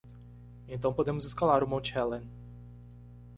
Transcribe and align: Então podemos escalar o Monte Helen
Então 0.67 0.91
podemos 0.91 1.25
escalar 1.25 1.63
o 1.63 1.67
Monte 1.67 1.93
Helen 1.95 2.27